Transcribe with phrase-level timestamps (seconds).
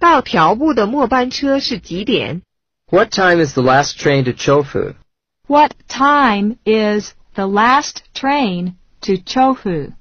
[0.00, 2.40] 到调布的末班车是几点
[2.90, 4.94] ？What time is the last train to Chofu?
[5.46, 9.92] What time is the last train to Chofu?